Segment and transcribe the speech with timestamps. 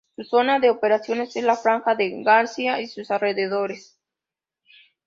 [0.15, 3.99] Su zona de operaciones es la Franja de Gaza i sus alrededores.